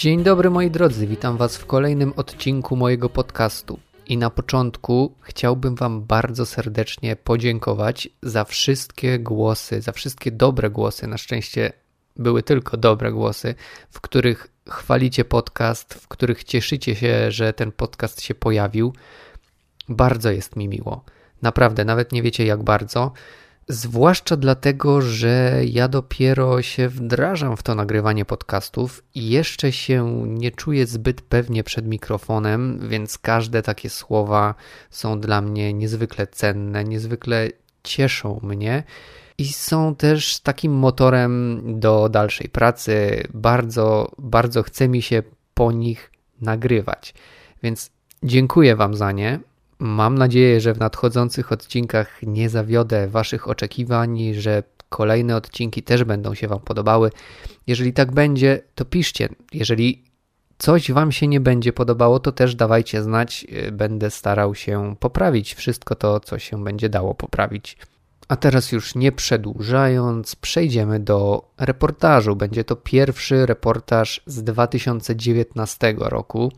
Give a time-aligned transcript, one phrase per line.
[0.00, 3.78] Dzień dobry moi drodzy, witam Was w kolejnym odcinku mojego podcastu.
[4.06, 11.06] I na początku chciałbym Wam bardzo serdecznie podziękować za wszystkie głosy, za wszystkie dobre głosy.
[11.06, 11.72] Na szczęście
[12.16, 13.54] były tylko dobre głosy,
[13.90, 18.92] w których chwalicie podcast, w których cieszycie się, że ten podcast się pojawił.
[19.88, 21.04] Bardzo jest mi miło.
[21.42, 23.12] Naprawdę, nawet nie wiecie jak bardzo.
[23.68, 30.50] Zwłaszcza dlatego, że ja dopiero się wdrażam w to nagrywanie podcastów i jeszcze się nie
[30.50, 34.54] czuję zbyt pewnie przed mikrofonem, więc każde takie słowa
[34.90, 37.48] są dla mnie niezwykle cenne, niezwykle
[37.82, 38.82] cieszą mnie
[39.38, 43.22] i są też takim motorem do dalszej pracy.
[43.34, 45.22] Bardzo, bardzo chce mi się
[45.54, 47.14] po nich nagrywać.
[47.62, 47.90] Więc
[48.22, 49.40] dziękuję Wam za nie.
[49.80, 56.34] Mam nadzieję, że w nadchodzących odcinkach nie zawiodę Waszych oczekiwań, że kolejne odcinki też będą
[56.34, 57.10] się Wam podobały.
[57.66, 59.28] Jeżeli tak będzie, to piszcie.
[59.52, 60.04] Jeżeli
[60.58, 63.46] coś Wam się nie będzie podobało, to też dawajcie znać.
[63.72, 67.76] Będę starał się poprawić wszystko to, co się będzie dało poprawić.
[68.28, 72.36] A teraz już nie przedłużając, przejdziemy do reportażu.
[72.36, 76.52] Będzie to pierwszy reportaż z 2019 roku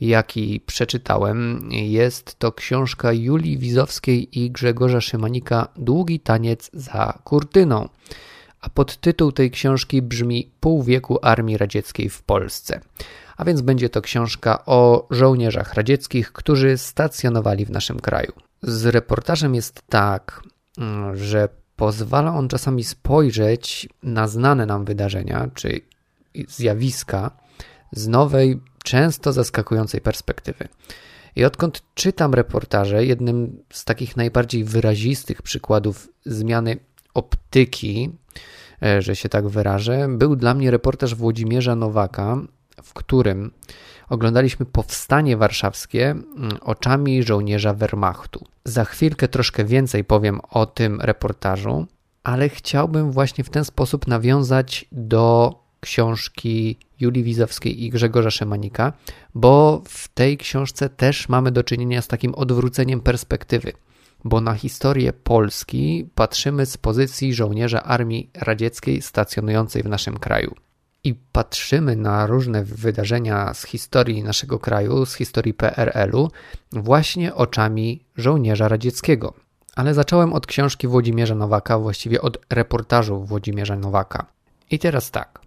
[0.00, 1.68] jaki przeczytałem.
[1.72, 7.88] Jest to książka Julii Wizowskiej i Grzegorza Szymanika Długi taniec za kurtyną.
[8.60, 12.80] A podtytuł tej książki brzmi Pół wieku Armii Radzieckiej w Polsce.
[13.36, 18.32] A więc będzie to książka o żołnierzach radzieckich, którzy stacjonowali w naszym kraju.
[18.62, 20.42] Z reportażem jest tak,
[21.14, 25.80] że pozwala on czasami spojrzeć na znane nam wydarzenia czy
[26.48, 27.30] zjawiska
[27.92, 30.68] z nowej, często zaskakującej perspektywy.
[31.36, 36.76] I odkąd czytam reportaże, jednym z takich najbardziej wyrazistych przykładów zmiany
[37.14, 38.10] optyki,
[38.82, 42.38] e, że się tak wyrażę, był dla mnie reportaż Włodzimierza Nowaka,
[42.82, 43.50] w którym
[44.08, 48.44] oglądaliśmy powstanie warszawskie mm, oczami żołnierza Wehrmachtu.
[48.64, 51.86] Za chwilkę troszkę więcej powiem o tym reportażu,
[52.22, 58.92] ale chciałbym właśnie w ten sposób nawiązać do książki Julii Wizowskiej i Grzegorza Szemanika,
[59.34, 63.72] bo w tej książce też mamy do czynienia z takim odwróceniem perspektywy,
[64.24, 70.54] bo na historię Polski patrzymy z pozycji żołnierza armii radzieckiej stacjonującej w naszym kraju.
[71.04, 76.30] I patrzymy na różne wydarzenia z historii naszego kraju, z historii PRL-u,
[76.72, 79.34] właśnie oczami żołnierza radzieckiego.
[79.76, 84.26] Ale zacząłem od książki Włodzimierza Nowaka, właściwie od reportażu Włodzimierza Nowaka.
[84.70, 85.40] I teraz tak.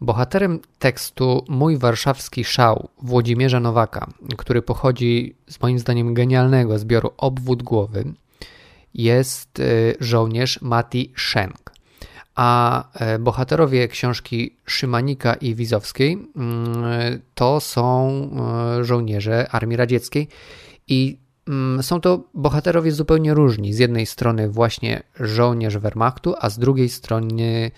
[0.00, 4.06] Bohaterem tekstu Mój warszawski szał Włodzimierza Nowaka,
[4.36, 8.04] który pochodzi z moim zdaniem genialnego zbioru Obwód głowy,
[8.94, 11.74] jest y, żołnierz Mati Szenk.
[12.34, 18.10] A e, bohaterowie książki Szymanika i Wizowskiej mm, to są
[18.78, 20.28] e, żołnierze Armii Radzieckiej
[20.88, 21.18] i
[21.48, 23.74] mm, są to bohaterowie zupełnie różni.
[23.74, 27.70] Z jednej strony właśnie żołnierz Wehrmachtu, a z drugiej strony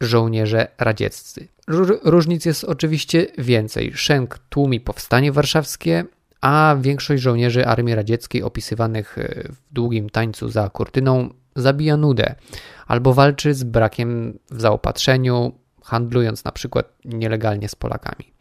[0.00, 1.48] żołnierze radzieccy.
[2.04, 3.92] Różnic jest oczywiście więcej.
[3.94, 6.04] Szenk tłumi powstanie warszawskie,
[6.40, 12.34] a większość żołnierzy Armii Radzieckiej opisywanych e, w długim tańcu za kurtyną zabija nudę
[12.86, 15.52] albo walczy z brakiem w zaopatrzeniu,
[15.82, 18.32] handlując na przykład nielegalnie z Polakami.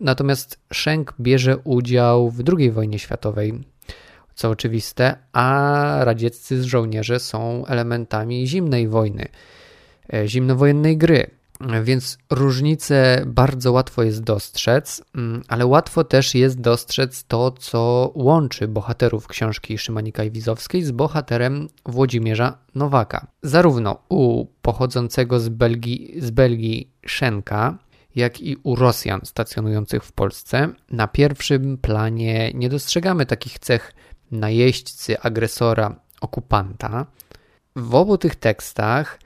[0.00, 3.64] Natomiast Szenk bierze udział w II wojnie światowej,
[4.34, 9.28] co oczywiste, a radzieccy żołnierze są elementami zimnej wojny,
[10.26, 11.30] zimnowojennej gry.
[11.82, 18.68] Więc różnice bardzo łatwo jest dostrzec, mm, ale łatwo też jest dostrzec to, co łączy
[18.68, 23.26] bohaterów książki Szymanika i Wizowskiej z bohaterem Włodzimierza Nowaka.
[23.42, 27.78] Zarówno u pochodzącego z Belgii, z Belgii Szenka,
[28.16, 33.92] jak i u Rosjan stacjonujących w Polsce, na pierwszym planie nie dostrzegamy takich cech
[34.30, 37.06] najeźdźcy, agresora, okupanta.
[37.76, 39.18] W obu tych tekstach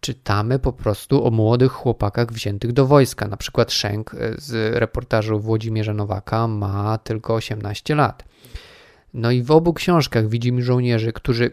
[0.00, 3.28] czytamy po prostu o młodych chłopakach wziętych do wojska.
[3.28, 8.24] Na przykład Szenk e, z reportażu Włodzimierza Nowaka ma tylko 18 lat.
[9.14, 11.50] No i w obu książkach widzimy żołnierzy, którzy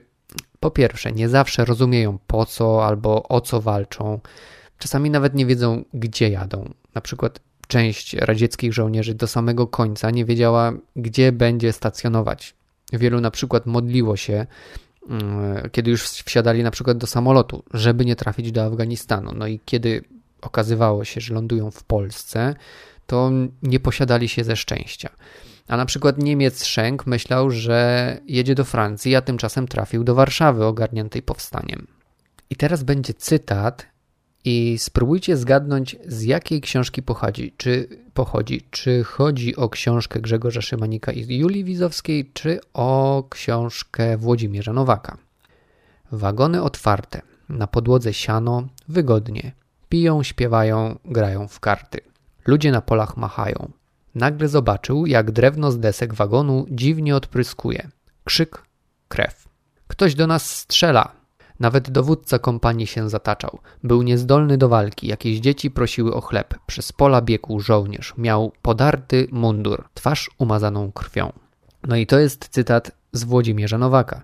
[0.59, 4.19] po pierwsze nie zawsze rozumieją po co albo o co walczą.
[4.77, 6.73] Czasami nawet nie wiedzą, gdzie jadą.
[6.95, 12.55] Na przykład część radzieckich żołnierzy do samego końca nie wiedziała, gdzie będzie stacjonować.
[12.93, 14.45] Wielu na przykład modliło się,
[15.71, 19.31] kiedy już wsiadali na przykład do samolotu, żeby nie trafić do Afganistanu.
[19.35, 20.03] No i kiedy
[20.41, 22.55] okazywało się, że lądują w Polsce,
[23.07, 23.31] to
[23.63, 25.09] nie posiadali się ze szczęścia.
[25.67, 30.65] A na przykład Niemiec Schenk myślał, że jedzie do Francji, a tymczasem trafił do Warszawy
[30.65, 31.87] ogarniętej powstaniem.
[32.49, 33.85] I teraz będzie cytat
[34.45, 37.53] i spróbujcie zgadnąć, z jakiej książki pochodzi.
[37.57, 44.73] Czy pochodzi, czy chodzi o książkę Grzegorza Szymanika i Julii Wizowskiej, czy o książkę Włodzimierza
[44.73, 45.17] Nowaka.
[46.11, 49.51] Wagony otwarte, na podłodze siano, wygodnie.
[49.89, 51.99] Piją, śpiewają, grają w karty.
[52.45, 53.71] Ludzie na polach machają.
[54.15, 57.89] Nagle zobaczył, jak drewno z desek wagonu dziwnie odpryskuje.
[58.23, 58.63] Krzyk,
[59.07, 59.47] krew.
[59.87, 61.11] Ktoś do nas strzela,
[61.59, 63.59] nawet dowódca kompanii się zataczał.
[63.83, 65.07] Był niezdolny do walki.
[65.07, 66.53] Jakieś dzieci prosiły o chleb.
[66.67, 68.13] Przez pola biegł żołnierz.
[68.17, 71.31] Miał podarty mundur, twarz umazaną krwią.
[71.87, 74.21] No i to jest cytat z Włodzimierza Nowaka,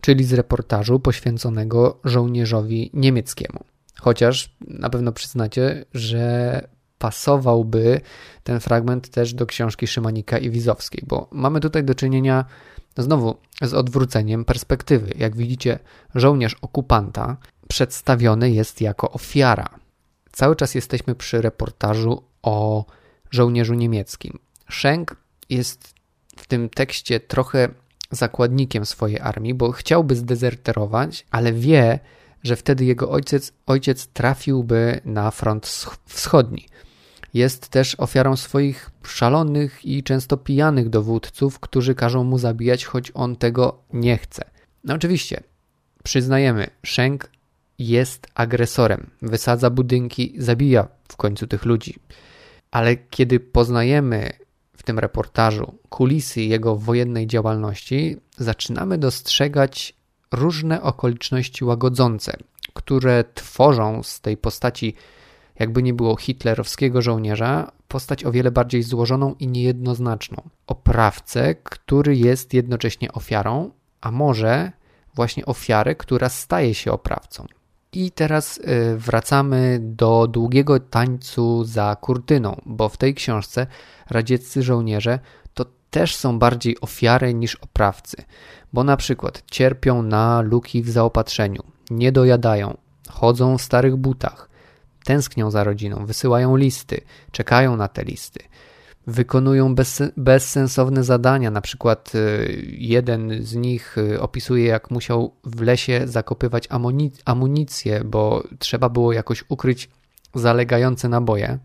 [0.00, 3.64] czyli z reportażu poświęconego żołnierzowi niemieckiemu.
[4.00, 6.68] Chociaż na pewno przyznacie, że
[6.98, 8.00] pasowałby
[8.42, 12.44] ten fragment też do książki Szymanika i Wizowskiej, bo mamy tutaj do czynienia
[12.98, 15.12] Znowu z odwróceniem perspektywy.
[15.16, 15.78] Jak widzicie,
[16.14, 17.36] żołnierz okupanta
[17.68, 19.68] przedstawiony jest jako ofiara.
[20.32, 22.84] Cały czas jesteśmy przy reportażu o
[23.30, 24.38] żołnierzu niemieckim.
[24.70, 25.16] Schenk
[25.50, 25.94] jest
[26.36, 27.68] w tym tekście trochę
[28.10, 31.98] zakładnikiem swojej armii, bo chciałby zdezerterować, ale wie,
[32.42, 35.66] że wtedy jego ojciec, ojciec trafiłby na front
[36.06, 36.68] wschodni.
[37.34, 43.36] Jest też ofiarą swoich szalonych i często pijanych dowódców, którzy każą mu zabijać, choć on
[43.36, 44.44] tego nie chce.
[44.84, 45.42] No oczywiście,
[46.02, 47.30] przyznajemy, Shenk
[47.78, 51.94] jest agresorem, wysadza budynki, zabija w końcu tych ludzi.
[52.70, 54.30] Ale kiedy poznajemy
[54.76, 59.94] w tym reportażu kulisy jego wojennej działalności, zaczynamy dostrzegać
[60.32, 62.36] różne okoliczności łagodzące,
[62.74, 64.94] które tworzą z tej postaci
[65.58, 70.42] jakby nie było hitlerowskiego żołnierza, postać o wiele bardziej złożoną i niejednoznaczną.
[70.66, 73.70] Oprawcę, który jest jednocześnie ofiarą,
[74.00, 74.72] a może
[75.14, 77.46] właśnie ofiarę, która staje się oprawcą.
[77.92, 83.66] I teraz y, wracamy do długiego tańcu za kurtyną, bo w tej książce
[84.10, 85.18] radzieccy żołnierze
[85.54, 88.16] to też są bardziej ofiary niż oprawcy,
[88.72, 92.76] bo na przykład cierpią na luki w zaopatrzeniu, nie dojadają,
[93.08, 94.47] chodzą w starych butach,
[95.08, 97.00] tęsknią za rodziną, wysyłają listy,
[97.32, 98.40] czekają na te listy,
[99.06, 101.50] wykonują bez, bezsensowne zadania.
[101.50, 106.68] Na przykład y, jeden z nich y, opisuje, jak musiał w lesie zakopywać
[107.24, 109.88] amunicję, bo trzeba było jakoś ukryć
[110.34, 111.58] zalegające naboje,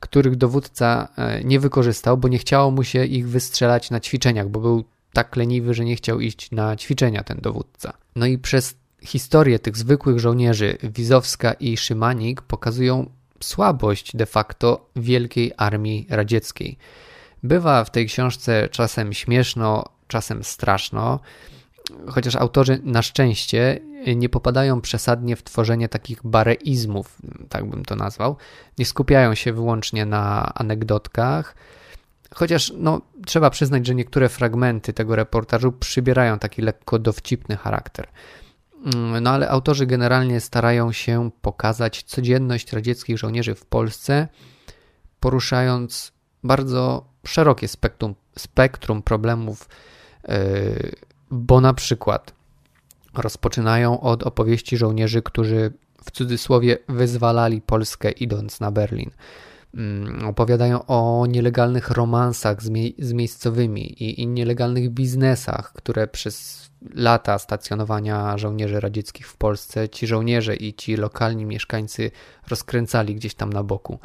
[0.00, 4.60] których dowódca e, nie wykorzystał, bo nie chciało mu się ich wystrzelać na ćwiczeniach, bo
[4.60, 7.92] był tak leniwy, że nie chciał iść na ćwiczenia ten dowódca.
[8.16, 13.10] No i przez Historie tych zwykłych żołnierzy Wizowska i Szymanik pokazują
[13.40, 16.78] słabość de facto wielkiej armii radzieckiej.
[17.42, 21.20] Bywa w tej książce czasem śmieszno, czasem straszno,
[22.08, 23.80] chociaż autorzy na szczęście
[24.16, 27.18] nie popadają przesadnie w tworzenie takich bareizmów,
[27.48, 28.36] tak bym to nazwał.
[28.78, 31.54] Nie skupiają się wyłącznie na anegdotkach,
[32.34, 38.08] chociaż no, trzeba przyznać, że niektóre fragmenty tego reportażu przybierają taki lekko dowcipny charakter.
[38.84, 44.28] Mm, no ale autorzy generalnie starają się pokazać codzienność radzieckich żołnierzy w Polsce,
[45.20, 46.12] poruszając
[46.44, 49.68] bardzo szerokie spektrum, spektrum problemów,
[50.28, 50.34] yy,
[51.30, 52.32] bo na przykład
[53.14, 55.72] rozpoczynają od opowieści żołnierzy, którzy
[56.04, 59.10] w cudzysłowie wyzwalali Polskę idąc na Berlin.
[59.74, 66.68] Mm, opowiadają o nielegalnych romansach z, mie z miejscowymi i, i, nielegalnych biznesach, które przez
[66.94, 72.10] lata stacjonowania żołnierzy radzieckich w Polsce ci żołnierze i ci lokalni mieszkańcy
[72.48, 73.98] rozkręcali gdzieś tam na boku.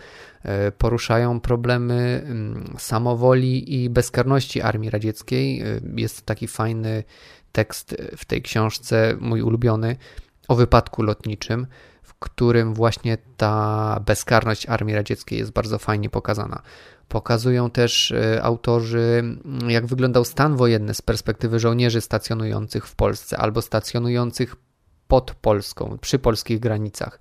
[0.43, 5.62] E, poruszają problemy mm, samowoli i bezkarności armii radzieckiej.
[5.62, 7.03] E, jest taki fajny
[7.51, 9.96] tekst w tej książce, mój ulubiony,
[10.48, 11.67] o wypadku lotniczym
[12.24, 16.62] którym właśnie ta bezkarność armii radzieckiej jest bardzo fajnie pokazana.
[17.08, 19.38] Pokazują też e, autorzy,
[19.68, 24.56] jak wyglądał stan wojenny z perspektywy żołnierzy stacjonujących w Polsce albo stacjonujących
[25.08, 27.20] pod Polską, przy polskich granicach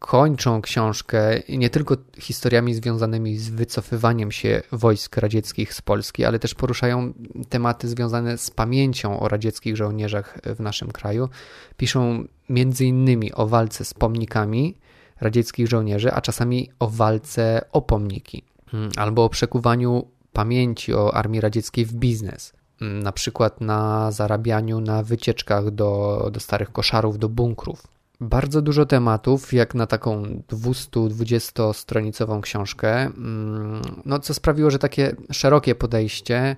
[0.00, 6.54] kończą książkę nie tylko historiami związanymi z wycofywaniem się wojsk radzieckich z Polski, ale też
[6.54, 7.12] poruszają
[7.48, 11.28] tematy związane z pamięcią o radzieckich żołnierzach w naszym kraju.
[11.76, 14.76] Piszą między innymi o walce z pomnikami
[15.20, 21.40] radzieckich żołnierzy, a czasami o walce o pomniki, hmm, albo o przekuwaniu pamięci o armii
[21.40, 27.28] radzieckiej w biznes hmm, na przykład na zarabianiu na wycieczkach do, do starych koszarów, do
[27.28, 35.16] bunkrów bardzo dużo tematów, jak na taką 220-stronicową książkę, mm, no, co sprawiło, że takie
[35.32, 36.56] szerokie podejście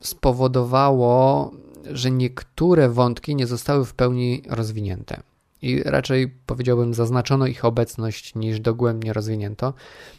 [0.00, 1.50] spowodowało,
[1.90, 5.20] że niektóre wątki nie zostały w pełni rozwinięte.
[5.62, 9.74] i raczej powiedziałbym zaznaczono ich obecność niż dogłębnie rozwinięto.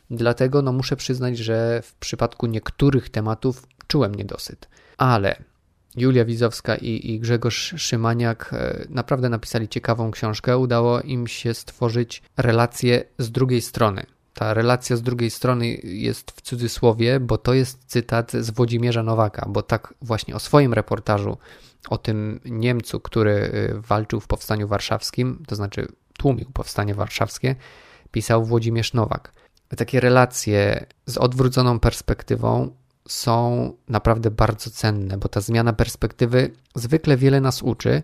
[0.10, 4.68] Dlatego no, muszę przyznać, że w przypadku niektórych tematów czułem niedosyt.
[4.98, 5.44] Ale
[5.98, 10.58] Julia Wizowska i, i Grzegorz Szymaniak e, naprawdę napisali ciekawą książkę.
[10.58, 14.06] Udało im się stworzyć relację z drugiej strony.
[14.34, 19.46] Ta relacja z drugiej strony jest w cudzysłowie, bo to jest cytat z Włodzimierza Nowaka,
[19.50, 21.38] bo tak właśnie o swoim reportażu
[21.90, 25.88] o tym Niemcu, który y, walczył w powstaniu warszawskim, to znaczy
[26.18, 27.56] tłumił powstanie warszawskie,
[28.12, 29.34] pisał Włodzimierz Nowak.
[29.78, 32.76] Takie relacje z odwróconą perspektywą
[33.08, 38.04] są naprawdę bardzo cenne, bo ta zmiana perspektywy zwykle wiele nas uczy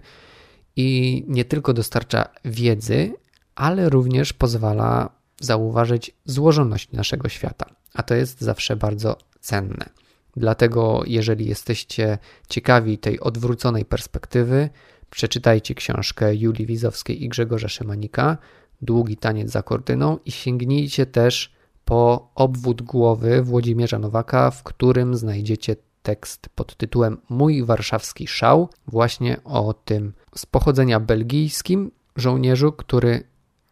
[0.75, 3.13] i nie tylko dostarcza wiedzy,
[3.55, 9.89] ale również pozwala zauważyć złożoność naszego świata, a to jest zawsze bardzo cenne.
[10.38, 12.17] Dlatego, jeżeli jesteście
[12.50, 14.69] ciekawi tej odwróconej perspektywy,
[15.10, 18.38] przeczytajcie książkę Julii Wizowskiej i Grzegorza Szymanika
[18.81, 21.53] Długi taniec za kortyną i sięgnijcie też
[21.86, 29.44] po obwód głowy Włodzimierza Nowaka, w którym znajdziecie tekst pod tytułem Mój warszawski szał, właśnie
[29.44, 33.24] o tym z pochodzenia belgijskim żołnierzu, który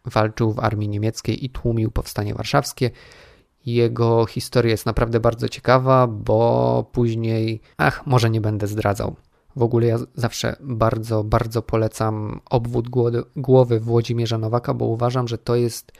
[0.04, 2.90] walczył w armii niemieckiej i tłumił powstanie warszawskie.
[3.66, 9.16] Jego historia jest naprawdę bardzo ciekawa, bo później, ach, może nie będę zdradzał.
[9.56, 12.88] W ogóle ja zawsze bardzo, bardzo polecam obwód
[13.36, 15.92] głowy Włodzimierza Nowaka, bo uważam, że to jest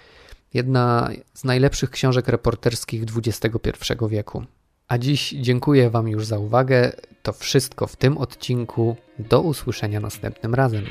[0.54, 4.44] jedna z najlepszych książek reporterskich XXI wieku.
[4.88, 6.92] A dziś dziękuję Wam już za uwagę.
[7.23, 8.97] To wszystko w tym odcinku.
[9.18, 10.85] Do usłyszenia następnym razem.